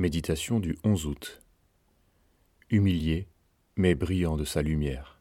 [0.00, 1.42] Méditation du 11 août.
[2.70, 3.28] Humilié,
[3.76, 5.20] mais brillant de sa lumière.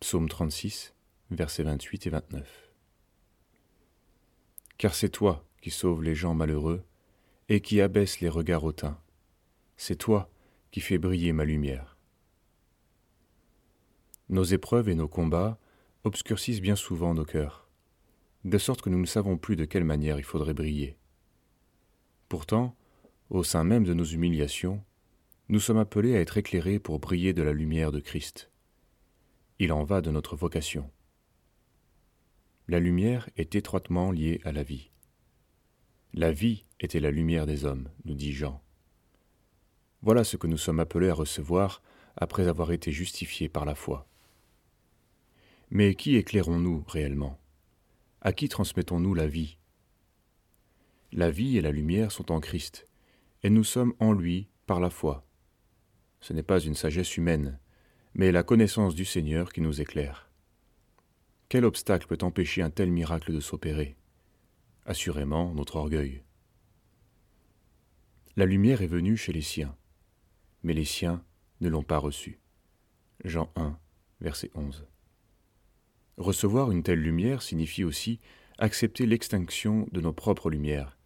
[0.00, 0.94] Psaume 36,
[1.30, 2.72] versets 28 et 29.
[4.78, 6.82] Car c'est toi qui sauves les gens malheureux
[7.50, 8.98] et qui abaisse les regards hautains.
[9.76, 10.30] C'est toi
[10.70, 11.98] qui fais briller ma lumière.
[14.30, 15.58] Nos épreuves et nos combats
[16.04, 17.68] obscurcissent bien souvent nos cœurs,
[18.44, 20.96] de sorte que nous ne savons plus de quelle manière il faudrait briller.
[22.30, 22.74] Pourtant,
[23.30, 24.84] au sein même de nos humiliations,
[25.48, 28.50] nous sommes appelés à être éclairés pour briller de la lumière de Christ.
[29.60, 30.90] Il en va de notre vocation.
[32.66, 34.90] La lumière est étroitement liée à la vie.
[36.12, 38.60] La vie était la lumière des hommes, nous dit Jean.
[40.02, 41.82] Voilà ce que nous sommes appelés à recevoir
[42.16, 44.08] après avoir été justifiés par la foi.
[45.70, 47.38] Mais qui éclairons-nous réellement?
[48.22, 49.58] À qui transmettons-nous la vie?
[51.12, 52.89] La vie et la lumière sont en Christ,
[53.42, 55.26] et nous sommes en lui par la foi.
[56.20, 57.58] Ce n'est pas une sagesse humaine,
[58.14, 60.30] mais la connaissance du Seigneur qui nous éclaire.
[61.48, 63.96] Quel obstacle peut empêcher un tel miracle de s'opérer?
[64.84, 66.22] Assurément notre orgueil.
[68.36, 69.76] La lumière est venue chez les siens,
[70.62, 71.24] mais les siens
[71.60, 72.38] ne l'ont pas reçue.
[73.24, 73.78] Jean 1,
[74.20, 74.86] verset 11.
[76.16, 78.20] Recevoir une telle lumière signifie aussi
[78.58, 80.98] accepter l'extinction de nos propres lumières,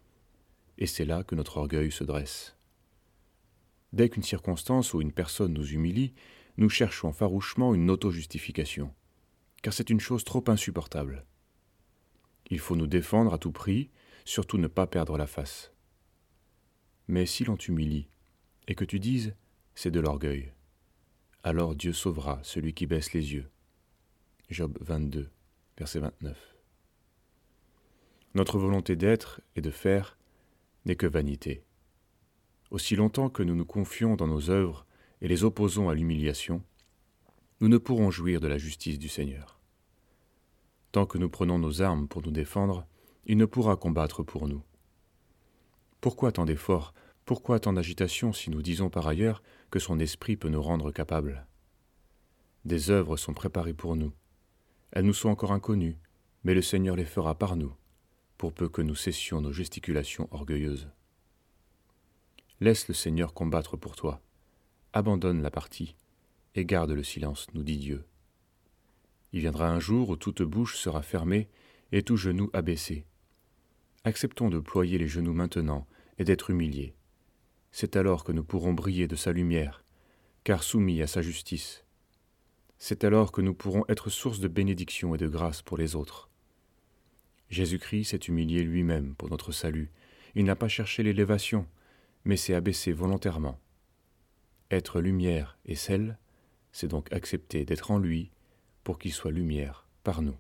[0.79, 2.57] et c'est là que notre orgueil se dresse.
[3.93, 6.15] Dès qu'une circonstance ou une personne nous humilie,
[6.57, 8.93] nous cherchons farouchement une auto-justification,
[9.63, 11.25] car c'est une chose trop insupportable.
[12.51, 13.91] Il faut nous défendre à tout prix,
[14.25, 15.73] surtout ne pas perdre la face.
[17.09, 18.09] Mais si l'on t'humilie,
[18.67, 19.35] et que tu dises
[19.75, 20.53] c'est de l'orgueil,
[21.43, 23.51] alors Dieu sauvera celui qui baisse les yeux.
[24.51, 25.31] Job 22,
[25.77, 26.57] verset 29.
[28.35, 30.17] Notre volonté d'être et de faire
[30.85, 31.65] n'est que vanité.
[32.71, 34.87] Aussi longtemps que nous nous confions dans nos œuvres
[35.21, 36.63] et les opposons à l'humiliation,
[37.61, 39.61] nous ne pourrons jouir de la justice du Seigneur.
[40.93, 42.87] Tant que nous prenons nos armes pour nous défendre,
[43.27, 44.63] il ne pourra combattre pour nous.
[46.01, 46.93] Pourquoi tant d'efforts,
[47.25, 51.47] pourquoi tant d'agitation si nous disons par ailleurs que son esprit peut nous rendre capables?
[52.65, 54.13] Des œuvres sont préparées pour nous.
[54.93, 55.99] Elles nous sont encore inconnues,
[56.45, 57.75] mais le Seigneur les fera par nous
[58.39, 60.89] pour peu que nous cessions nos gesticulations orgueilleuses.
[62.61, 64.21] Laisse le Seigneur combattre pour toi,
[64.93, 65.97] abandonne la partie,
[66.55, 68.05] et garde le silence, nous dit Dieu.
[69.33, 71.49] Il viendra un jour où toute bouche sera fermée
[71.91, 73.05] et tout genou abaissé.
[74.05, 75.87] Acceptons de ployer les genoux maintenant
[76.19, 76.95] et d'être humiliés.
[77.73, 79.85] C'est alors que nous pourrons briller de sa lumière,
[80.45, 81.85] car soumis à sa justice.
[82.79, 86.29] C'est alors que nous pourrons être source de bénédiction et de grâce pour les autres.
[87.55, 89.89] Jésus-Christ s'est humilié lui-même pour notre salut.
[90.35, 91.69] Il n'a pas cherché l'élévation,
[92.25, 93.61] mais s'est abaissé volontairement.
[94.73, 96.19] Être lumière et sel,
[96.73, 98.33] c'est donc accepter d'être en lui
[98.83, 100.37] pour qu'il soit lumière par nous.